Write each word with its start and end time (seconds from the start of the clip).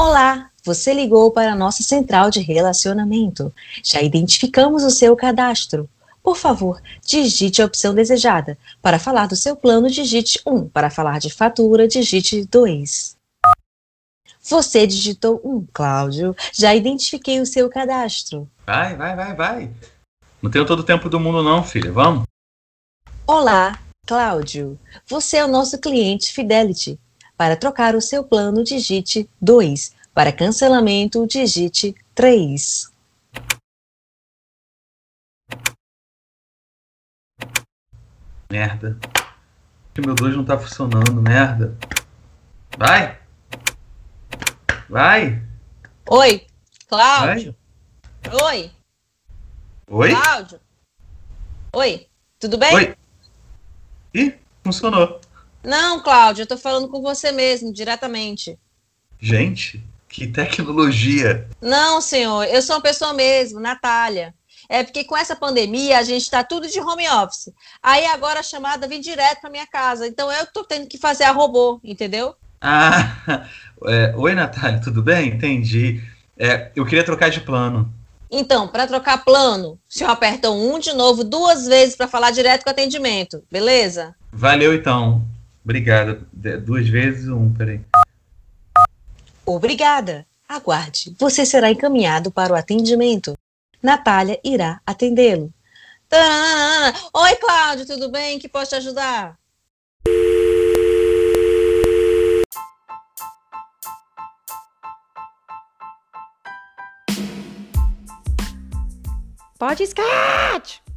Olá, 0.00 0.52
você 0.64 0.94
ligou 0.94 1.32
para 1.32 1.52
a 1.52 1.56
nossa 1.56 1.82
central 1.82 2.30
de 2.30 2.38
relacionamento. 2.38 3.52
Já 3.82 4.00
identificamos 4.00 4.84
o 4.84 4.92
seu 4.92 5.16
cadastro. 5.16 5.90
Por 6.22 6.36
favor, 6.36 6.80
digite 7.04 7.60
a 7.60 7.64
opção 7.64 7.92
desejada. 7.92 8.56
Para 8.80 9.00
falar 9.00 9.26
do 9.26 9.34
seu 9.34 9.56
plano, 9.56 9.90
digite 9.90 10.40
1. 10.46 10.68
Para 10.68 10.88
falar 10.88 11.18
de 11.18 11.30
fatura, 11.30 11.88
digite 11.88 12.46
2. 12.46 13.16
Você 14.40 14.86
digitou 14.86 15.40
1, 15.42 15.66
Cláudio. 15.72 16.32
Já 16.52 16.76
identifiquei 16.76 17.40
o 17.40 17.46
seu 17.46 17.68
cadastro. 17.68 18.48
Vai, 18.64 18.94
vai, 18.94 19.16
vai, 19.16 19.34
vai. 19.34 19.70
Não 20.40 20.48
tenho 20.48 20.64
todo 20.64 20.78
o 20.78 20.84
tempo 20.84 21.08
do 21.08 21.18
mundo 21.18 21.42
não, 21.42 21.64
filha. 21.64 21.90
Vamos? 21.90 22.22
Olá, 23.26 23.76
Cláudio. 24.06 24.78
Você 25.08 25.38
é 25.38 25.44
o 25.44 25.48
nosso 25.48 25.76
cliente 25.76 26.32
Fidelity. 26.32 27.00
Para 27.38 27.56
trocar 27.56 27.94
o 27.94 28.00
seu 28.00 28.24
plano, 28.24 28.64
digite 28.64 29.30
2. 29.40 29.94
Para 30.12 30.32
cancelamento, 30.32 31.24
digite 31.24 31.94
3. 32.12 32.92
Merda. 38.50 38.98
O 39.96 40.00
meu 40.04 40.16
2 40.16 40.36
não 40.36 40.44
tá 40.44 40.58
funcionando, 40.58 41.22
merda. 41.22 41.78
Vai! 42.76 43.20
Vai! 44.88 45.40
Oi, 46.10 46.44
Cláudio. 46.88 47.54
Vai. 48.24 48.42
Oi. 48.42 48.70
Oi? 49.88 50.10
Cláudio. 50.10 50.60
Oi, 51.72 52.08
tudo 52.40 52.58
bem? 52.58 52.74
Oi. 52.74 52.96
Ih, 54.12 54.34
funcionou. 54.64 55.20
Não, 55.68 56.00
Cláudio, 56.00 56.44
eu 56.44 56.46
tô 56.46 56.56
falando 56.56 56.88
com 56.88 57.02
você 57.02 57.30
mesmo, 57.30 57.70
diretamente. 57.70 58.58
Gente, 59.20 59.84
que 60.08 60.26
tecnologia! 60.26 61.46
Não, 61.60 62.00
senhor, 62.00 62.44
eu 62.44 62.62
sou 62.62 62.76
uma 62.76 62.82
pessoa 62.82 63.12
mesmo, 63.12 63.60
Natália. 63.60 64.34
É 64.66 64.82
porque 64.82 65.04
com 65.04 65.14
essa 65.14 65.36
pandemia 65.36 65.98
a 65.98 66.02
gente 66.02 66.22
está 66.22 66.42
tudo 66.42 66.66
de 66.68 66.80
home 66.80 67.06
office. 67.10 67.52
Aí 67.82 68.06
agora 68.06 68.40
a 68.40 68.42
chamada 68.42 68.88
vem 68.88 68.98
direto 68.98 69.42
para 69.42 69.50
minha 69.50 69.66
casa. 69.66 70.06
Então 70.06 70.32
eu 70.32 70.46
tô 70.46 70.64
tendo 70.64 70.86
que 70.88 70.96
fazer 70.96 71.24
a 71.24 71.32
robô, 71.32 71.78
entendeu? 71.84 72.34
Ah, 72.62 73.44
é, 73.84 74.14
oi 74.16 74.34
Natália, 74.34 74.80
tudo 74.80 75.02
bem? 75.02 75.28
Entendi. 75.28 76.02
É, 76.38 76.72
eu 76.74 76.86
queria 76.86 77.04
trocar 77.04 77.28
de 77.28 77.42
plano. 77.42 77.92
Então, 78.30 78.68
para 78.68 78.86
trocar 78.86 79.22
plano, 79.22 79.72
o 79.72 79.78
senhor 79.86 80.10
aperta 80.10 80.50
um 80.50 80.78
de 80.78 80.94
novo 80.94 81.24
duas 81.24 81.66
vezes 81.66 81.94
para 81.94 82.08
falar 82.08 82.30
direto 82.30 82.64
com 82.64 82.70
o 82.70 82.72
atendimento, 82.72 83.42
beleza? 83.50 84.14
Valeu 84.32 84.74
então. 84.74 85.26
Obrigado. 85.68 86.26
Duas 86.64 86.88
vezes 86.88 87.28
um, 87.28 87.52
peraí. 87.52 87.82
Obrigada. 89.44 90.26
Aguarde. 90.48 91.14
Você 91.18 91.44
será 91.44 91.70
encaminhado 91.70 92.32
para 92.32 92.54
o 92.54 92.56
atendimento. 92.56 93.36
Natália 93.82 94.40
irá 94.42 94.80
atendê-lo. 94.86 95.52
Oi, 97.12 97.36
Cláudio, 97.36 97.86
tudo 97.86 98.10
bem? 98.10 98.38
Que 98.38 98.48
posso 98.48 98.70
te 98.70 98.76
ajudar? 98.76 99.38
Pode 109.58 109.82
escate! 109.82 110.87